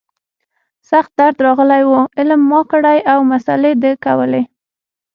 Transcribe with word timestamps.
سخت 0.89 1.11
درد 1.19 1.37
راغلى 1.45 1.79
و 1.85 1.93
علم 2.19 2.41
ما 2.51 2.61
کړى 2.71 2.97
او 3.11 3.19
مسالې 3.31 3.73
ده 3.81 3.91
کولې. 4.05 4.43